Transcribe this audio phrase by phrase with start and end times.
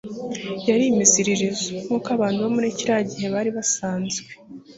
[0.69, 4.29] yari imiziririzo, nkuko abantu bo muri kiriya gihe bari basanzwe